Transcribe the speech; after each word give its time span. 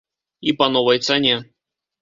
І 0.51 0.55
па 0.61 0.69
новай 0.77 1.03
цане. 1.09 1.35